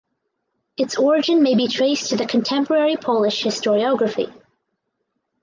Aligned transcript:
Its 0.77 0.97
origin 0.97 1.43
may 1.43 1.53
be 1.53 1.67
traced 1.67 2.09
to 2.09 2.15
the 2.17 2.25
contemporary 2.25 2.95
Polish 2.97 3.43
historiography. 3.43 4.33